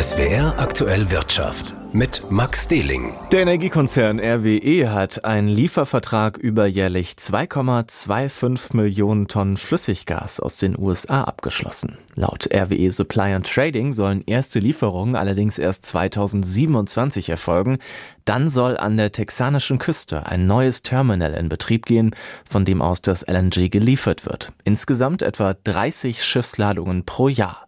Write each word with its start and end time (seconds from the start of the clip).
SWR 0.00 0.58
aktuell 0.58 1.08
Wirtschaft 1.12 1.72
mit 1.92 2.28
Max 2.28 2.66
Dehling. 2.66 3.14
Der 3.30 3.42
Energiekonzern 3.42 4.18
RWE 4.18 4.92
hat 4.92 5.24
einen 5.24 5.46
Liefervertrag 5.46 6.36
über 6.36 6.66
jährlich 6.66 7.12
2,25 7.12 8.76
Millionen 8.76 9.28
Tonnen 9.28 9.56
Flüssiggas 9.56 10.40
aus 10.40 10.56
den 10.56 10.76
USA 10.76 11.22
abgeschlossen. 11.22 11.96
Laut 12.16 12.48
RWE 12.52 12.90
Supply 12.90 13.34
and 13.34 13.46
Trading 13.46 13.92
sollen 13.92 14.24
erste 14.26 14.58
Lieferungen 14.58 15.14
allerdings 15.14 15.58
erst 15.58 15.86
2027 15.86 17.28
erfolgen. 17.28 17.78
Dann 18.24 18.48
soll 18.48 18.76
an 18.76 18.96
der 18.96 19.12
texanischen 19.12 19.78
Küste 19.78 20.26
ein 20.26 20.48
neues 20.48 20.82
Terminal 20.82 21.34
in 21.34 21.48
Betrieb 21.48 21.86
gehen, 21.86 22.16
von 22.48 22.64
dem 22.64 22.82
aus 22.82 23.00
das 23.00 23.22
LNG 23.28 23.70
geliefert 23.70 24.26
wird. 24.26 24.52
Insgesamt 24.64 25.22
etwa 25.22 25.54
30 25.54 26.24
Schiffsladungen 26.24 27.04
pro 27.04 27.28
Jahr. 27.28 27.64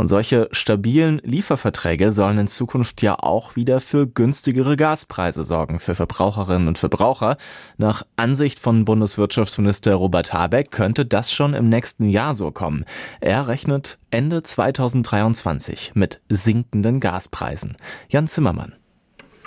Und 0.00 0.08
solche 0.08 0.48
stabilen 0.50 1.20
Lieferverträge 1.24 2.10
sollen 2.10 2.38
in 2.38 2.46
Zukunft 2.46 3.02
ja 3.02 3.18
auch 3.18 3.54
wieder 3.54 3.82
für 3.82 4.06
günstigere 4.06 4.74
Gaspreise 4.74 5.44
sorgen 5.44 5.78
für 5.78 5.94
Verbraucherinnen 5.94 6.68
und 6.68 6.78
Verbraucher. 6.78 7.36
Nach 7.76 8.06
Ansicht 8.16 8.60
von 8.60 8.86
Bundeswirtschaftsminister 8.86 9.94
Robert 9.94 10.32
Habeck 10.32 10.70
könnte 10.70 11.04
das 11.04 11.34
schon 11.34 11.52
im 11.52 11.68
nächsten 11.68 12.08
Jahr 12.08 12.34
so 12.34 12.50
kommen. 12.50 12.86
Er 13.20 13.46
rechnet 13.46 13.98
Ende 14.10 14.42
2023 14.42 15.92
mit 15.94 16.22
sinkenden 16.30 17.00
Gaspreisen. 17.00 17.76
Jan 18.08 18.26
Zimmermann. 18.26 18.79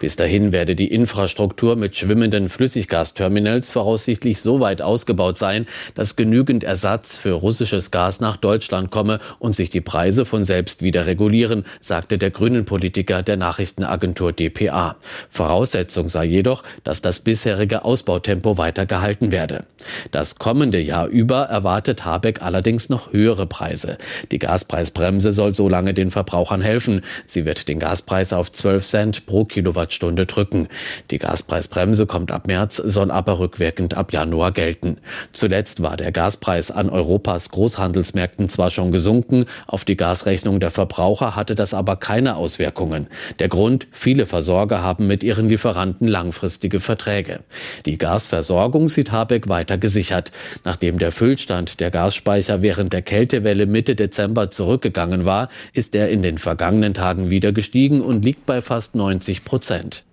Bis 0.03 0.17
dahin 0.17 0.51
werde 0.51 0.75
die 0.75 0.91
Infrastruktur 0.91 1.77
mit 1.77 1.95
schwimmenden 1.95 2.49
Flüssiggasterminals 2.49 3.71
voraussichtlich 3.71 4.41
so 4.41 4.59
weit 4.59 4.81
ausgebaut 4.81 5.37
sein, 5.37 5.65
dass 5.95 6.17
genügend 6.17 6.65
Ersatz 6.65 7.17
für 7.17 7.31
russisches 7.31 7.89
Gas 7.89 8.19
nach 8.19 8.35
Deutschland 8.35 8.91
komme 8.91 9.19
und 9.39 9.55
sich 9.55 9.69
die 9.69 9.79
Preise 9.79 10.25
von 10.25 10.43
selbst 10.43 10.81
wieder 10.81 11.05
regulieren, 11.05 11.63
sagte 11.79 12.17
der 12.17 12.31
grünen 12.31 12.65
Politiker 12.65 13.23
der 13.23 13.37
Nachrichtenagentur 13.37 14.33
dpa. 14.33 14.97
Voraussetzung 15.29 16.09
sei 16.09 16.25
jedoch, 16.25 16.63
dass 16.83 16.99
das 16.99 17.21
bisherige 17.21 17.85
Ausbautempo 17.85 18.57
weiter 18.57 18.85
gehalten 18.85 19.31
werde. 19.31 19.63
Das 20.11 20.35
kommende 20.35 20.81
Jahr 20.81 21.07
über 21.07 21.43
erwartet 21.43 22.03
Habeck 22.03 22.41
allerdings 22.41 22.89
noch 22.89 23.13
höhere 23.13 23.47
Preise. 23.47 23.97
Die 24.33 24.39
Gaspreisbremse 24.39 25.31
soll 25.31 25.53
so 25.53 25.69
lange 25.69 25.93
den 25.93 26.11
Verbrauchern 26.11 26.59
helfen. 26.59 27.03
Sie 27.25 27.45
wird 27.45 27.69
den 27.69 27.79
Gaspreis 27.79 28.33
auf 28.33 28.51
12 28.51 28.85
Cent 28.85 29.25
pro 29.25 29.45
Kilowatt 29.45 29.92
Kilowattstunde 29.93 30.25
drücken. 30.25 30.67
Die 31.11 31.19
Gaspreisbremse 31.19 32.05
kommt 32.05 32.31
ab 32.31 32.47
März, 32.47 32.77
soll 32.77 33.11
aber 33.11 33.39
rückwirkend 33.39 33.95
ab 33.95 34.13
Januar 34.13 34.51
gelten. 34.51 34.97
Zuletzt 35.31 35.81
war 35.81 35.97
der 35.97 36.11
Gaspreis 36.11 36.71
an 36.71 36.89
Europas 36.89 37.49
Großhandelsmärkten 37.49 38.49
zwar 38.49 38.71
schon 38.71 38.91
gesunken, 38.91 39.45
auf 39.67 39.85
die 39.85 39.97
Gasrechnung 39.97 40.59
der 40.59 40.71
Verbraucher 40.71 41.35
hatte 41.35 41.55
das 41.55 41.73
aber 41.73 41.95
keine 41.95 42.35
Auswirkungen. 42.35 43.07
Der 43.39 43.47
Grund, 43.47 43.87
viele 43.91 44.25
Versorger 44.25 44.81
haben 44.81 45.07
mit 45.07 45.23
ihren 45.23 45.49
Lieferanten 45.49 46.07
langfristige 46.07 46.79
Verträge. 46.79 47.41
Die 47.85 47.97
Gasversorgung 47.97 48.89
sieht 48.89 49.11
Habeck 49.11 49.47
weiter 49.47 49.77
gesichert. 49.77 50.31
Nachdem 50.63 50.99
der 50.99 51.11
Füllstand 51.11 51.79
der 51.79 51.91
Gasspeicher 51.91 52.61
während 52.61 52.93
der 52.93 53.01
Kältewelle 53.01 53.65
Mitte 53.65 53.95
Dezember 53.95 54.49
zurückgegangen 54.49 55.25
war, 55.25 55.49
ist 55.73 55.95
er 55.95 56.09
in 56.09 56.21
den 56.21 56.37
vergangenen 56.37 56.93
Tagen 56.93 57.29
wieder 57.29 57.51
gestiegen 57.51 58.01
und 58.01 58.25
liegt 58.25 58.45
bei 58.45 58.61
fast 58.61 58.95
90 58.95 59.43
Prozent. 59.43 59.82
Prozent. 59.83 60.05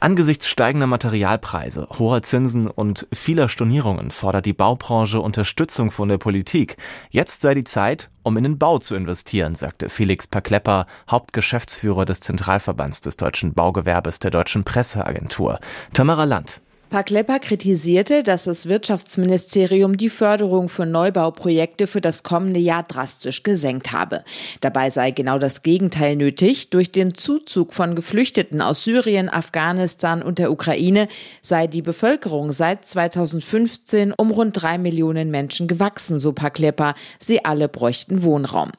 Angesichts 0.00 0.46
steigender 0.46 0.86
Materialpreise, 0.86 1.88
hoher 1.98 2.22
Zinsen 2.22 2.68
und 2.68 3.06
vieler 3.10 3.48
Stornierungen 3.48 4.10
fordert 4.10 4.44
die 4.44 4.52
Baubranche 4.52 5.18
Unterstützung 5.18 5.90
von 5.90 6.10
der 6.10 6.18
Politik. 6.18 6.76
Jetzt 7.08 7.40
sei 7.40 7.54
die 7.54 7.64
Zeit, 7.64 8.10
um 8.22 8.36
in 8.36 8.44
den 8.44 8.58
Bau 8.58 8.78
zu 8.78 8.94
investieren, 8.94 9.54
sagte 9.54 9.88
Felix 9.88 10.26
Perklepper, 10.26 10.86
Hauptgeschäftsführer 11.10 12.04
des 12.04 12.20
Zentralverbands 12.20 13.00
des 13.00 13.16
deutschen 13.16 13.54
Baugewerbes 13.54 14.18
der 14.18 14.30
deutschen 14.30 14.62
Presseagentur. 14.62 15.58
Tamara 15.94 16.24
Land. 16.24 16.60
Paklepper 16.90 17.38
kritisierte, 17.38 18.22
dass 18.22 18.44
das 18.44 18.66
Wirtschaftsministerium 18.66 19.98
die 19.98 20.08
Förderung 20.08 20.70
für 20.70 20.86
Neubauprojekte 20.86 21.86
für 21.86 22.00
das 22.00 22.22
kommende 22.22 22.60
Jahr 22.60 22.82
drastisch 22.82 23.42
gesenkt 23.42 23.92
habe. 23.92 24.24
Dabei 24.62 24.88
sei 24.88 25.10
genau 25.10 25.38
das 25.38 25.62
Gegenteil 25.62 26.16
nötig. 26.16 26.70
Durch 26.70 26.90
den 26.90 27.12
Zuzug 27.12 27.74
von 27.74 27.94
Geflüchteten 27.94 28.62
aus 28.62 28.84
Syrien, 28.84 29.28
Afghanistan 29.28 30.22
und 30.22 30.38
der 30.38 30.50
Ukraine 30.50 31.08
sei 31.42 31.66
die 31.66 31.82
Bevölkerung 31.82 32.52
seit 32.52 32.86
2015 32.86 34.14
um 34.14 34.30
rund 34.30 34.62
drei 34.62 34.78
Millionen 34.78 35.30
Menschen 35.30 35.68
gewachsen, 35.68 36.18
so 36.18 36.32
Paklepper. 36.32 36.94
Sie 37.18 37.44
alle 37.44 37.68
bräuchten 37.68 38.22
Wohnraum. 38.22 38.70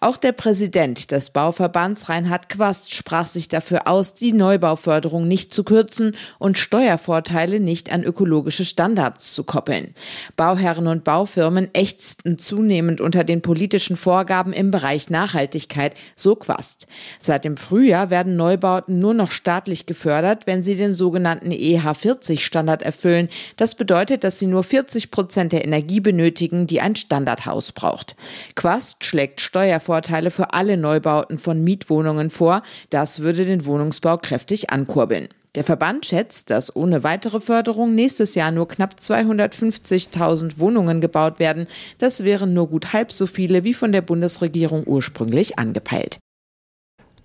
Auch 0.00 0.16
der 0.16 0.32
Präsident 0.32 1.12
des 1.12 1.30
Bauverbands 1.30 2.08
Reinhard 2.08 2.48
Quast 2.48 2.92
sprach 2.92 3.28
sich 3.28 3.46
dafür 3.46 3.86
aus, 3.86 4.14
die 4.14 4.32
Neubauförderung 4.32 5.28
nicht 5.28 5.54
zu 5.54 5.62
kürzen 5.62 6.16
und 6.40 6.58
Steuervorteile 6.58 7.51
Bauteile 7.52 7.60
nicht 7.60 7.92
an 7.92 8.02
ökologische 8.04 8.64
Standards 8.64 9.34
zu 9.34 9.44
koppeln. 9.44 9.94
Bauherren 10.36 10.86
und 10.86 11.04
Baufirmen 11.04 11.68
ächzten 11.74 12.38
zunehmend 12.38 13.00
unter 13.00 13.24
den 13.24 13.42
politischen 13.42 13.96
Vorgaben 13.96 14.52
im 14.52 14.70
Bereich 14.70 15.10
Nachhaltigkeit, 15.10 15.94
so 16.16 16.34
Quast. 16.34 16.86
Seit 17.18 17.44
dem 17.44 17.56
Frühjahr 17.56 18.10
werden 18.10 18.36
Neubauten 18.36 18.98
nur 18.98 19.14
noch 19.14 19.30
staatlich 19.30 19.86
gefördert, 19.86 20.46
wenn 20.46 20.62
sie 20.62 20.76
den 20.76 20.92
sogenannten 20.92 21.50
EH40-Standard 21.50 22.82
erfüllen. 22.82 23.28
Das 23.56 23.74
bedeutet, 23.74 24.24
dass 24.24 24.38
sie 24.38 24.46
nur 24.46 24.62
40 24.62 25.10
Prozent 25.10 25.52
der 25.52 25.64
Energie 25.64 26.00
benötigen, 26.00 26.66
die 26.66 26.80
ein 26.80 26.96
Standardhaus 26.96 27.72
braucht. 27.72 28.16
Quast 28.54 29.04
schlägt 29.04 29.40
Steuervorteile 29.40 30.30
für 30.30 30.54
alle 30.54 30.76
Neubauten 30.76 31.38
von 31.38 31.62
Mietwohnungen 31.62 32.30
vor. 32.30 32.62
Das 32.90 33.20
würde 33.20 33.44
den 33.44 33.66
Wohnungsbau 33.66 34.16
kräftig 34.16 34.70
ankurbeln. 34.70 35.28
Der 35.54 35.64
Verband 35.64 36.06
schätzt, 36.06 36.48
dass 36.48 36.74
ohne 36.74 37.04
weitere 37.04 37.38
Förderung 37.40 37.94
nächstes 37.94 38.34
Jahr 38.34 38.50
nur 38.50 38.68
knapp 38.68 38.94
250.000 38.98 40.58
Wohnungen 40.58 41.02
gebaut 41.02 41.38
werden. 41.38 41.66
Das 41.98 42.24
wären 42.24 42.54
nur 42.54 42.68
gut 42.68 42.94
halb 42.94 43.12
so 43.12 43.26
viele 43.26 43.62
wie 43.62 43.74
von 43.74 43.92
der 43.92 44.00
Bundesregierung 44.00 44.84
ursprünglich 44.86 45.58
angepeilt. 45.58 46.18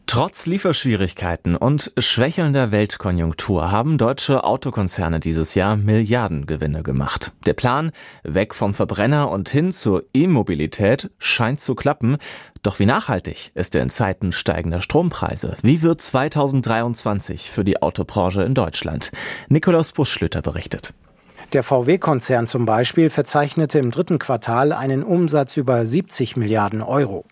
Trotz 0.10 0.46
Lieferschwierigkeiten 0.46 1.58
und 1.58 1.92
schwächelnder 1.98 2.72
Weltkonjunktur 2.72 3.72
haben 3.72 3.98
deutsche 3.98 4.46
Autokonzerne 4.46 5.20
dieses 5.20 5.54
Jahr 5.54 5.76
Milliardengewinne 5.76 6.82
gemacht. 6.82 7.34
Der 7.46 7.54
Plan, 7.54 7.92
weg 8.24 8.56
vom 8.56 8.74
Verbrenner 8.74 9.30
und 9.30 9.50
hin 9.50 9.74
zur 9.74 10.06
E-Mobilität, 10.14 11.12
scheint 11.20 11.60
zu 11.60 11.76
klappen. 11.76 12.18
Doch 12.64 12.80
wie 12.80 12.86
nachhaltig 12.86 13.52
ist 13.54 13.76
er 13.76 13.84
in 13.84 13.90
Zeiten 13.90 14.32
steigender 14.32 14.80
Strompreise? 14.80 15.58
Wie 15.62 15.82
wird 15.82 16.00
2023 16.00 17.52
für 17.52 17.66
die 17.66 17.82
Autobranche 17.82 18.44
in 18.44 18.54
Deutschland? 18.54 19.12
Nikolaus 19.50 19.92
Buschlüter 19.92 20.42
berichtet. 20.42 20.94
Der 21.52 21.64
VW-Konzern 21.64 22.48
zum 22.48 22.66
Beispiel 22.66 23.10
verzeichnete 23.10 23.78
im 23.78 23.92
dritten 23.92 24.20
Quartal 24.20 24.72
einen 24.72 25.04
Umsatz 25.04 25.58
über 25.58 25.86
70 25.86 26.38
Milliarden 26.38 26.82
Euro. 26.82 27.26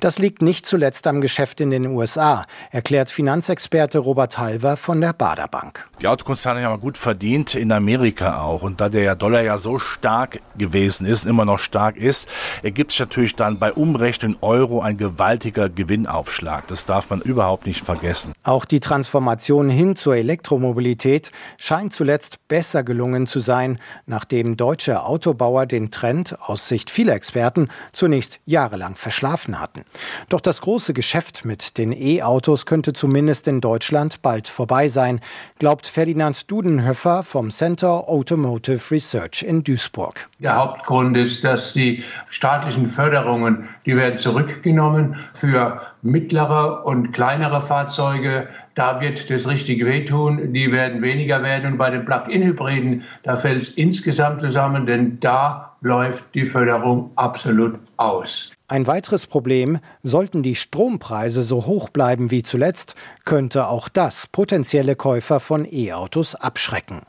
Das 0.00 0.18
liegt 0.18 0.42
nicht 0.42 0.66
zuletzt 0.66 1.06
am 1.06 1.20
Geschäft 1.20 1.60
in 1.60 1.70
den 1.70 1.86
USA, 1.86 2.46
erklärt 2.70 3.10
Finanzexperte 3.10 3.98
Robert 3.98 4.38
Halver 4.38 4.76
von 4.76 5.00
der 5.00 5.12
Bader 5.12 5.48
Bank. 5.48 5.88
Die 6.00 6.08
Autokonzerne 6.08 6.62
haben 6.64 6.80
gut 6.80 6.98
verdient, 6.98 7.54
in 7.54 7.72
Amerika 7.72 8.40
auch. 8.40 8.62
Und 8.62 8.80
da 8.80 8.88
der 8.88 9.14
Dollar 9.14 9.42
ja 9.42 9.58
so 9.58 9.78
stark 9.78 10.40
gewesen 10.58 11.06
ist, 11.06 11.26
immer 11.26 11.44
noch 11.44 11.58
stark 11.58 11.96
ist, 11.96 12.28
ergibt 12.62 12.92
sich 12.92 13.00
natürlich 13.00 13.36
dann 13.36 13.58
bei 13.58 13.72
Umrechnen 13.72 14.36
Euro 14.40 14.80
ein 14.80 14.96
gewaltiger 14.96 15.68
Gewinnaufschlag. 15.68 16.66
Das 16.68 16.84
darf 16.84 17.10
man 17.10 17.20
überhaupt 17.20 17.66
nicht 17.66 17.84
vergessen. 17.84 18.32
Auch 18.42 18.64
die 18.64 18.80
Transformation 18.80 19.68
hin 19.68 19.96
zur 19.96 20.16
Elektromobilität 20.16 21.32
scheint 21.58 21.92
zuletzt 21.92 22.46
besser 22.48 22.82
gelungen 22.82 23.26
zu 23.26 23.40
sein, 23.40 23.78
nachdem 24.06 24.56
deutsche 24.56 25.02
Autobauer 25.02 25.66
den 25.66 25.90
Trend 25.90 26.36
aus 26.40 26.68
Sicht 26.68 26.90
vieler 26.90 27.14
Experten 27.14 27.68
zunächst 27.92 28.40
jahrelang 28.46 28.96
verschlafen 28.96 29.60
hatten 29.60 29.65
hatten. 29.66 29.84
Doch 30.28 30.40
das 30.40 30.60
große 30.60 30.92
Geschäft 30.94 31.44
mit 31.44 31.78
den 31.78 31.92
E-Autos 31.92 32.66
könnte 32.66 32.92
zumindest 32.92 33.48
in 33.48 33.60
Deutschland 33.60 34.22
bald 34.22 34.48
vorbei 34.48 34.88
sein, 34.88 35.20
glaubt 35.58 35.86
Ferdinand 35.86 36.50
Dudenhöfer 36.50 37.22
vom 37.22 37.50
Center 37.50 38.08
Automotive 38.08 38.90
Research 38.90 39.42
in 39.42 39.64
Duisburg. 39.64 40.28
Der 40.38 40.56
Hauptgrund 40.56 41.16
ist, 41.16 41.44
dass 41.44 41.72
die 41.72 42.04
staatlichen 42.28 42.88
Förderungen, 42.88 43.68
die 43.84 43.96
werden 43.96 44.18
zurückgenommen 44.18 45.16
für 45.32 45.80
mittlere 46.02 46.84
und 46.84 47.12
kleinere 47.12 47.60
Fahrzeuge. 47.60 48.48
Da 48.76 49.00
wird 49.00 49.30
das 49.30 49.48
richtige 49.48 49.86
wehtun. 49.86 50.52
Die 50.52 50.70
werden 50.70 51.00
weniger 51.00 51.42
werden. 51.42 51.72
Und 51.72 51.78
bei 51.78 51.88
den 51.88 52.04
Plug-in-Hybriden, 52.04 53.04
da 53.22 53.38
fällt 53.38 53.62
es 53.62 53.70
insgesamt 53.70 54.42
zusammen, 54.42 54.84
denn 54.84 55.18
da 55.18 55.76
läuft 55.80 56.24
die 56.34 56.44
Förderung 56.44 57.10
absolut 57.16 57.78
aus. 57.96 58.52
Ein 58.68 58.86
weiteres 58.86 59.26
Problem, 59.26 59.78
sollten 60.02 60.42
die 60.42 60.56
Strompreise 60.56 61.40
so 61.40 61.64
hoch 61.64 61.88
bleiben 61.88 62.30
wie 62.30 62.42
zuletzt, 62.42 62.96
könnte 63.24 63.68
auch 63.68 63.88
das 63.88 64.26
potenzielle 64.26 64.94
Käufer 64.94 65.40
von 65.40 65.66
E-Autos 65.70 66.34
abschrecken. 66.34 67.02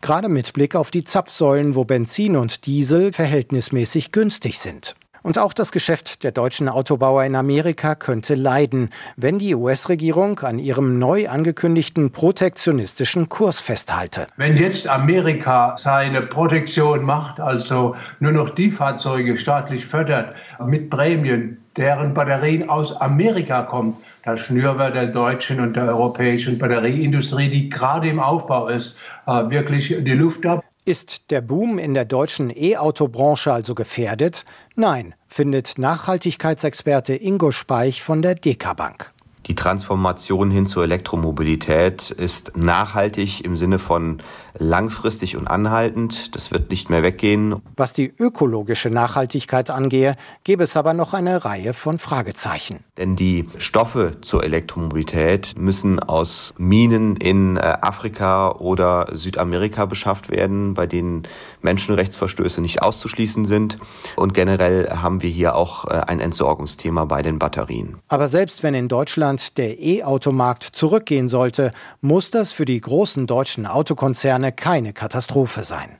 Gerade 0.00 0.28
mit 0.28 0.52
Blick 0.54 0.74
auf 0.74 0.90
die 0.90 1.04
Zapfsäulen, 1.04 1.76
wo 1.76 1.84
Benzin 1.84 2.36
und 2.36 2.66
Diesel 2.66 3.12
verhältnismäßig 3.12 4.10
günstig 4.10 4.58
sind. 4.58 4.96
Und 5.22 5.38
auch 5.38 5.52
das 5.52 5.70
Geschäft 5.70 6.24
der 6.24 6.32
deutschen 6.32 6.68
Autobauer 6.68 7.24
in 7.24 7.36
Amerika 7.36 7.94
könnte 7.94 8.34
leiden, 8.34 8.90
wenn 9.16 9.38
die 9.38 9.54
US-Regierung 9.54 10.40
an 10.40 10.58
ihrem 10.58 10.98
neu 10.98 11.28
angekündigten 11.28 12.10
protektionistischen 12.10 13.28
Kurs 13.28 13.60
festhalte. 13.60 14.26
Wenn 14.36 14.56
jetzt 14.56 14.88
Amerika 14.88 15.76
seine 15.76 16.22
Protektion 16.22 17.04
macht, 17.04 17.38
also 17.38 17.94
nur 18.18 18.32
noch 18.32 18.50
die 18.50 18.70
Fahrzeuge 18.70 19.36
staatlich 19.36 19.86
fördert 19.86 20.34
mit 20.66 20.90
Prämien, 20.90 21.58
deren 21.76 22.14
Batterien 22.14 22.68
aus 22.68 22.94
Amerika 23.00 23.62
kommen, 23.62 23.96
da 24.24 24.36
schnüren 24.36 24.78
wir 24.78 24.90
der 24.90 25.06
deutschen 25.06 25.60
und 25.60 25.74
der 25.74 25.86
europäischen 25.86 26.58
Batterieindustrie, 26.58 27.50
die 27.50 27.70
gerade 27.70 28.08
im 28.08 28.20
Aufbau 28.20 28.68
ist, 28.68 28.96
äh, 29.26 29.50
wirklich 29.50 29.88
die 29.88 30.12
Luft 30.12 30.46
ab. 30.46 30.64
Ist 30.84 31.30
der 31.30 31.40
Boom 31.42 31.78
in 31.78 31.94
der 31.94 32.04
deutschen 32.04 32.50
E-Auto-Branche 32.50 33.52
also 33.52 33.76
gefährdet? 33.76 34.44
Nein, 34.74 35.14
findet 35.28 35.78
Nachhaltigkeitsexperte 35.78 37.14
Ingo 37.14 37.52
Speich 37.52 38.02
von 38.02 38.20
der 38.20 38.34
DK 38.34 38.74
Bank. 38.74 39.12
Die 39.46 39.56
Transformation 39.56 40.50
hin 40.50 40.66
zur 40.66 40.84
Elektromobilität 40.84 42.10
ist 42.10 42.56
nachhaltig 42.56 43.44
im 43.44 43.56
Sinne 43.56 43.78
von 43.80 44.18
langfristig 44.56 45.36
und 45.36 45.48
anhaltend. 45.48 46.36
Das 46.36 46.52
wird 46.52 46.70
nicht 46.70 46.90
mehr 46.90 47.02
weggehen. 47.02 47.56
Was 47.76 47.92
die 47.92 48.12
ökologische 48.18 48.90
Nachhaltigkeit 48.90 49.70
angehe, 49.70 50.16
gäbe 50.44 50.62
es 50.62 50.76
aber 50.76 50.94
noch 50.94 51.12
eine 51.12 51.44
Reihe 51.44 51.74
von 51.74 51.98
Fragezeichen. 51.98 52.84
Denn 52.98 53.16
die 53.16 53.48
Stoffe 53.58 54.20
zur 54.20 54.44
Elektromobilität 54.44 55.54
müssen 55.56 55.98
aus 55.98 56.54
Minen 56.58 57.16
in 57.16 57.56
äh, 57.56 57.60
Afrika 57.60 58.52
oder 58.52 59.08
Südamerika 59.12 59.86
beschafft 59.86 60.30
werden, 60.30 60.74
bei 60.74 60.86
denen 60.86 61.24
Menschenrechtsverstöße 61.64 62.60
nicht 62.60 62.82
auszuschließen 62.82 63.44
sind. 63.44 63.78
Und 64.16 64.34
generell 64.34 64.90
haben 64.90 65.22
wir 65.22 65.30
hier 65.30 65.54
auch 65.54 65.86
äh, 65.86 66.02
ein 66.06 66.20
Entsorgungsthema 66.20 67.04
bei 67.04 67.22
den 67.22 67.38
Batterien. 67.38 67.98
Aber 68.08 68.28
selbst 68.28 68.62
wenn 68.62 68.74
in 68.74 68.88
Deutschland 68.88 69.58
der 69.58 69.80
E-Automarkt 69.80 70.64
zurückgehen 70.64 71.28
sollte, 71.28 71.72
muss 72.00 72.30
das 72.30 72.52
für 72.52 72.64
die 72.64 72.80
großen 72.80 73.26
deutschen 73.26 73.66
Autokonzerne 73.66 74.52
keine 74.52 74.92
Katastrophe 74.92 75.62
sein. 75.62 75.98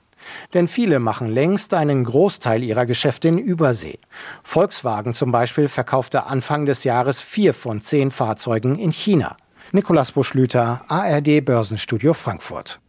Denn 0.53 0.67
viele 0.67 0.99
machen 0.99 1.27
längst 1.27 1.73
einen 1.73 2.03
Großteil 2.03 2.63
ihrer 2.63 2.85
Geschäfte 2.85 3.27
in 3.27 3.37
Übersee. 3.37 3.99
Volkswagen 4.43 5.13
zum 5.13 5.31
Beispiel 5.31 5.67
verkaufte 5.67 6.25
Anfang 6.25 6.65
des 6.65 6.83
Jahres 6.83 7.21
vier 7.21 7.53
von 7.53 7.81
zehn 7.81 8.11
Fahrzeugen 8.11 8.77
in 8.77 8.91
China. 8.91 9.37
Nikolaus 9.71 10.11
Buschlüter, 10.11 10.83
ARD 10.87 11.43
Börsenstudio 11.43 12.13
Frankfurt. 12.13 12.79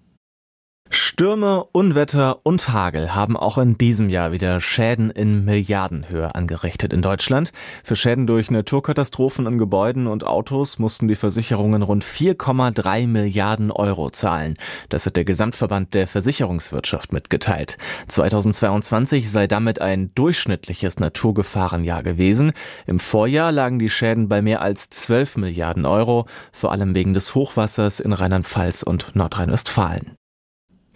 Stürme, 1.15 1.65
Unwetter 1.71 2.41
und 2.43 2.71
Hagel 2.71 3.15
haben 3.15 3.37
auch 3.37 3.57
in 3.59 3.79
diesem 3.79 4.09
Jahr 4.09 4.33
wieder 4.33 4.61
Schäden 4.61 5.11
in 5.11 5.45
Milliardenhöhe 5.45 6.35
angerichtet 6.35 6.93
in 6.93 7.03
Deutschland. 7.03 7.53
Für 7.85 7.95
Schäden 7.95 8.27
durch 8.27 8.51
Naturkatastrophen 8.51 9.47
in 9.47 9.57
Gebäuden 9.57 10.09
und 10.09 10.27
Autos 10.27 10.81
mussten 10.81 11.07
die 11.07 11.15
Versicherungen 11.15 11.83
rund 11.83 12.05
4,3 12.05 13.07
Milliarden 13.07 13.71
Euro 13.71 14.11
zahlen. 14.11 14.57
Das 14.89 15.07
hat 15.07 15.15
der 15.15 15.25
Gesamtverband 15.25 15.95
der 15.95 16.09
Versicherungswirtschaft 16.09 17.13
mitgeteilt. 17.13 17.79
2022 18.09 19.31
sei 19.31 19.47
damit 19.47 19.81
ein 19.81 20.11
durchschnittliches 20.17 20.99
Naturgefahrenjahr 20.99 22.03
gewesen. 22.03 22.51
Im 22.89 22.99
Vorjahr 22.99 23.53
lagen 23.53 23.79
die 23.79 23.89
Schäden 23.89 24.29
bei 24.29 24.43
mehr 24.43 24.63
als 24.63 24.91
12 24.91 25.37
Milliarden 25.37 25.87
Euro, 25.87 26.27
vor 26.51 26.73
allem 26.73 26.97
wegen 26.97 27.15
des 27.15 27.37
Hochwassers 27.37 28.01
in 28.01 28.13
Rheinland-Pfalz 28.13 28.83
und 28.83 29.15
Nordrhein-Westfalen. 29.15 30.17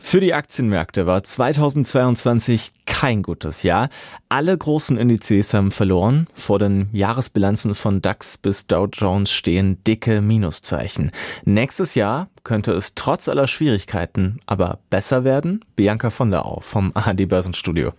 Für 0.00 0.20
die 0.20 0.32
Aktienmärkte 0.32 1.06
war 1.06 1.22
2022 1.22 2.72
kein 2.86 3.22
gutes 3.22 3.62
Jahr. 3.62 3.90
Alle 4.28 4.56
großen 4.56 4.96
Indizes 4.96 5.52
haben 5.52 5.70
verloren. 5.70 6.28
Vor 6.34 6.58
den 6.58 6.88
Jahresbilanzen 6.92 7.74
von 7.74 8.00
DAX 8.00 8.38
bis 8.38 8.68
Dow 8.68 8.88
Jones 8.90 9.30
stehen 9.30 9.82
dicke 9.84 10.22
Minuszeichen. 10.22 11.10
Nächstes 11.44 11.94
Jahr 11.94 12.28
könnte 12.44 12.72
es 12.72 12.94
trotz 12.94 13.28
aller 13.28 13.46
Schwierigkeiten 13.46 14.38
aber 14.46 14.78
besser 14.88 15.24
werden. 15.24 15.64
Bianca 15.76 16.08
von 16.10 16.30
der 16.30 16.46
Au 16.46 16.60
vom 16.60 16.92
AHD 16.94 17.28
Börsenstudio. 17.28 17.92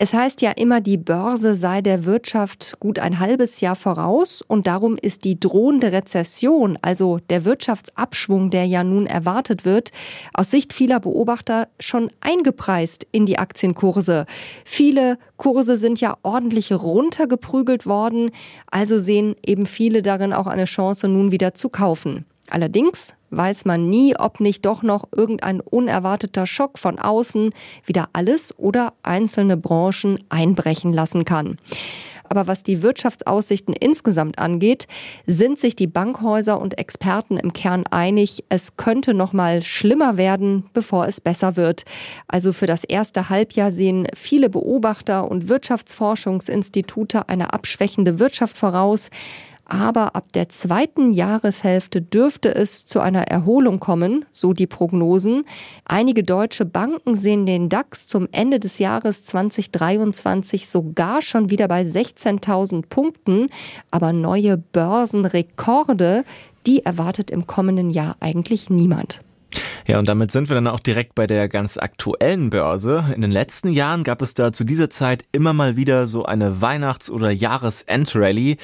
Es 0.00 0.14
heißt 0.14 0.42
ja 0.42 0.52
immer, 0.52 0.80
die 0.80 0.96
Börse 0.96 1.56
sei 1.56 1.82
der 1.82 2.04
Wirtschaft 2.04 2.76
gut 2.78 3.00
ein 3.00 3.18
halbes 3.18 3.60
Jahr 3.60 3.74
voraus 3.74 4.42
und 4.46 4.68
darum 4.68 4.96
ist 4.96 5.24
die 5.24 5.40
drohende 5.40 5.90
Rezession, 5.90 6.78
also 6.82 7.18
der 7.30 7.44
Wirtschaftsabschwung, 7.44 8.50
der 8.50 8.64
ja 8.64 8.84
nun 8.84 9.06
erwartet 9.06 9.64
wird, 9.64 9.90
aus 10.32 10.52
Sicht 10.52 10.72
vieler 10.72 11.00
Beobachter 11.00 11.66
schon 11.80 12.12
eingepreist 12.20 13.08
in 13.10 13.26
die 13.26 13.40
Aktienkurse. 13.40 14.26
Viele 14.64 15.18
Kurse 15.36 15.76
sind 15.76 16.00
ja 16.00 16.16
ordentlich 16.22 16.72
runtergeprügelt 16.72 17.84
worden, 17.84 18.30
also 18.70 18.98
sehen 18.98 19.34
eben 19.44 19.66
viele 19.66 20.02
darin 20.02 20.32
auch 20.32 20.46
eine 20.46 20.66
Chance, 20.66 21.08
nun 21.08 21.32
wieder 21.32 21.54
zu 21.54 21.70
kaufen. 21.70 22.24
Allerdings 22.50 23.14
weiß 23.30 23.64
man 23.64 23.88
nie, 23.88 24.16
ob 24.16 24.40
nicht 24.40 24.64
doch 24.64 24.82
noch 24.82 25.04
irgendein 25.14 25.60
unerwarteter 25.60 26.46
Schock 26.46 26.78
von 26.78 26.98
außen 26.98 27.50
wieder 27.84 28.08
alles 28.12 28.56
oder 28.58 28.94
einzelne 29.02 29.56
Branchen 29.56 30.22
einbrechen 30.28 30.92
lassen 30.92 31.24
kann. 31.24 31.58
Aber 32.28 32.46
was 32.46 32.62
die 32.62 32.82
Wirtschaftsaussichten 32.82 33.74
insgesamt 33.74 34.38
angeht, 34.38 34.86
sind 35.26 35.58
sich 35.58 35.76
die 35.76 35.86
Bankhäuser 35.86 36.60
und 36.60 36.78
Experten 36.78 37.38
im 37.38 37.52
Kern 37.52 37.84
einig, 37.90 38.44
es 38.48 38.76
könnte 38.76 39.14
noch 39.14 39.32
mal 39.32 39.62
schlimmer 39.62 40.16
werden, 40.16 40.64
bevor 40.72 41.06
es 41.06 41.20
besser 41.20 41.56
wird. 41.56 41.84
Also 42.26 42.52
für 42.52 42.66
das 42.66 42.84
erste 42.84 43.28
Halbjahr 43.28 43.72
sehen 43.72 44.06
viele 44.14 44.50
Beobachter 44.50 45.30
und 45.30 45.48
Wirtschaftsforschungsinstitute 45.48 47.28
eine 47.28 47.52
abschwächende 47.52 48.18
Wirtschaft 48.18 48.58
voraus 48.58 49.10
aber 49.68 50.16
ab 50.16 50.32
der 50.32 50.48
zweiten 50.48 51.12
Jahreshälfte 51.12 52.00
dürfte 52.00 52.54
es 52.54 52.86
zu 52.86 53.00
einer 53.00 53.28
Erholung 53.28 53.78
kommen, 53.78 54.24
so 54.30 54.54
die 54.54 54.66
Prognosen. 54.66 55.44
Einige 55.84 56.24
deutsche 56.24 56.64
Banken 56.64 57.14
sehen 57.14 57.44
den 57.44 57.68
DAX 57.68 58.06
zum 58.06 58.28
Ende 58.32 58.58
des 58.58 58.78
Jahres 58.78 59.22
2023 59.24 60.68
sogar 60.68 61.20
schon 61.20 61.50
wieder 61.50 61.68
bei 61.68 61.82
16.000 61.82 62.86
Punkten, 62.88 63.48
aber 63.90 64.14
neue 64.14 64.56
Börsenrekorde, 64.56 66.24
die 66.66 66.84
erwartet 66.84 67.30
im 67.30 67.46
kommenden 67.46 67.90
Jahr 67.90 68.16
eigentlich 68.20 68.70
niemand. 68.70 69.20
Ja, 69.86 69.98
und 69.98 70.08
damit 70.08 70.30
sind 70.30 70.48
wir 70.48 70.54
dann 70.54 70.66
auch 70.66 70.80
direkt 70.80 71.14
bei 71.14 71.26
der 71.26 71.48
ganz 71.48 71.78
aktuellen 71.78 72.50
Börse. 72.50 73.04
In 73.14 73.22
den 73.22 73.30
letzten 73.30 73.72
Jahren 73.72 74.04
gab 74.04 74.22
es 74.22 74.34
da 74.34 74.52
zu 74.52 74.64
dieser 74.64 74.90
Zeit 74.90 75.24
immer 75.32 75.52
mal 75.52 75.76
wieder 75.76 76.06
so 76.06 76.24
eine 76.24 76.60
Weihnachts- 76.60 77.10
oder 77.10 77.30
Jahresendrallye. 77.30 78.56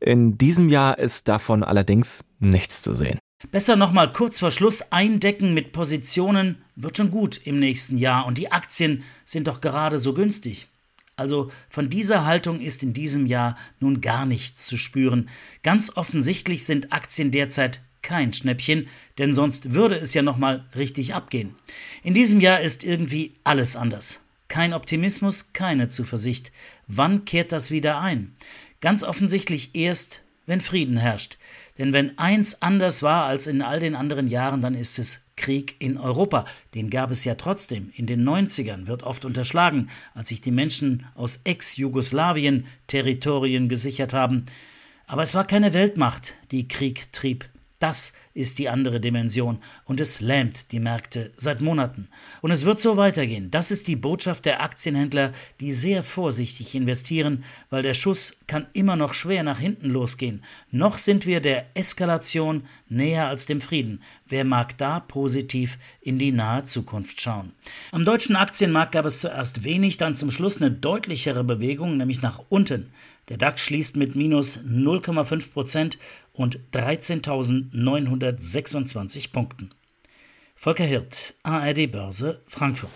In 0.00 0.38
diesem 0.38 0.68
Jahr 0.68 0.98
ist 0.98 1.28
davon 1.28 1.62
allerdings 1.62 2.24
nichts 2.38 2.82
zu 2.82 2.94
sehen. 2.94 3.18
Besser 3.50 3.76
nochmal 3.76 4.12
kurz 4.12 4.40
vor 4.40 4.50
Schluss 4.50 4.90
eindecken 4.90 5.54
mit 5.54 5.72
Positionen 5.72 6.58
wird 6.74 6.96
schon 6.96 7.10
gut 7.10 7.40
im 7.44 7.60
nächsten 7.60 7.96
Jahr 7.96 8.26
und 8.26 8.36
die 8.36 8.50
Aktien 8.50 9.04
sind 9.24 9.46
doch 9.46 9.60
gerade 9.60 9.98
so 9.98 10.12
günstig. 10.12 10.66
Also 11.14 11.50
von 11.68 11.90
dieser 11.90 12.24
Haltung 12.24 12.60
ist 12.60 12.82
in 12.82 12.92
diesem 12.92 13.26
Jahr 13.26 13.56
nun 13.80 14.00
gar 14.00 14.26
nichts 14.26 14.66
zu 14.66 14.76
spüren. 14.76 15.28
Ganz 15.62 15.96
offensichtlich 15.96 16.64
sind 16.64 16.92
Aktien 16.92 17.30
derzeit 17.30 17.82
kein 18.08 18.32
Schnäppchen, 18.32 18.88
denn 19.18 19.34
sonst 19.34 19.74
würde 19.74 19.94
es 19.94 20.14
ja 20.14 20.22
nochmal 20.22 20.64
richtig 20.74 21.12
abgehen. 21.12 21.54
In 22.02 22.14
diesem 22.14 22.40
Jahr 22.40 22.60
ist 22.60 22.82
irgendwie 22.82 23.34
alles 23.44 23.76
anders. 23.76 24.20
Kein 24.48 24.72
Optimismus, 24.72 25.52
keine 25.52 25.90
Zuversicht. 25.90 26.50
Wann 26.86 27.26
kehrt 27.26 27.52
das 27.52 27.70
wieder 27.70 28.00
ein? 28.00 28.34
Ganz 28.80 29.04
offensichtlich 29.04 29.74
erst, 29.74 30.22
wenn 30.46 30.62
Frieden 30.62 30.96
herrscht. 30.96 31.36
Denn 31.76 31.92
wenn 31.92 32.18
eins 32.18 32.62
anders 32.62 33.02
war 33.02 33.26
als 33.26 33.46
in 33.46 33.60
all 33.60 33.78
den 33.78 33.94
anderen 33.94 34.26
Jahren, 34.26 34.62
dann 34.62 34.74
ist 34.74 34.98
es 34.98 35.26
Krieg 35.36 35.76
in 35.78 35.98
Europa. 35.98 36.46
Den 36.74 36.88
gab 36.88 37.10
es 37.10 37.24
ja 37.24 37.34
trotzdem. 37.34 37.92
In 37.94 38.06
den 38.06 38.26
90ern 38.26 38.86
wird 38.86 39.02
oft 39.02 39.26
unterschlagen, 39.26 39.90
als 40.14 40.28
sich 40.28 40.40
die 40.40 40.50
Menschen 40.50 41.04
aus 41.14 41.42
Ex-Jugoslawien 41.44 42.64
Territorien 42.86 43.68
gesichert 43.68 44.14
haben. 44.14 44.46
Aber 45.06 45.22
es 45.22 45.34
war 45.34 45.46
keine 45.46 45.74
Weltmacht, 45.74 46.36
die 46.52 46.68
Krieg 46.68 47.12
trieb. 47.12 47.44
Das 47.78 48.12
ist 48.34 48.58
die 48.58 48.68
andere 48.68 49.00
Dimension 49.00 49.58
und 49.84 50.00
es 50.00 50.20
lähmt 50.20 50.72
die 50.72 50.80
Märkte 50.80 51.32
seit 51.36 51.60
Monaten. 51.60 52.08
Und 52.40 52.50
es 52.50 52.64
wird 52.64 52.80
so 52.80 52.96
weitergehen. 52.96 53.52
Das 53.52 53.70
ist 53.70 53.86
die 53.86 53.94
Botschaft 53.94 54.44
der 54.46 54.62
Aktienhändler, 54.62 55.32
die 55.60 55.72
sehr 55.72 56.02
vorsichtig 56.02 56.74
investieren, 56.74 57.44
weil 57.70 57.82
der 57.82 57.94
Schuss 57.94 58.38
kann 58.48 58.66
immer 58.72 58.96
noch 58.96 59.14
schwer 59.14 59.44
nach 59.44 59.60
hinten 59.60 59.90
losgehen. 59.90 60.42
Noch 60.72 60.98
sind 60.98 61.24
wir 61.24 61.40
der 61.40 61.66
Eskalation 61.74 62.64
näher 62.88 63.28
als 63.28 63.46
dem 63.46 63.60
Frieden. 63.60 64.02
Wer 64.26 64.44
mag 64.44 64.76
da 64.78 64.98
positiv 64.98 65.78
in 66.00 66.18
die 66.18 66.32
nahe 66.32 66.64
Zukunft 66.64 67.20
schauen? 67.20 67.52
Am 67.92 68.04
deutschen 68.04 68.34
Aktienmarkt 68.34 68.92
gab 68.92 69.04
es 69.04 69.20
zuerst 69.20 69.62
wenig, 69.62 69.98
dann 69.98 70.16
zum 70.16 70.32
Schluss 70.32 70.60
eine 70.60 70.72
deutlichere 70.72 71.44
Bewegung, 71.44 71.96
nämlich 71.96 72.22
nach 72.22 72.40
unten. 72.48 72.92
Der 73.28 73.36
DAX 73.36 73.60
schließt 73.62 73.96
mit 73.96 74.14
minus 74.16 74.58
0,5 74.58 75.52
Prozent 75.52 75.98
und 76.32 76.58
13.926 76.72 79.32
Punkten. 79.32 79.70
Volker 80.54 80.84
Hirt, 80.84 81.34
ARD 81.42 81.90
Börse, 81.90 82.40
Frankfurt. 82.46 82.90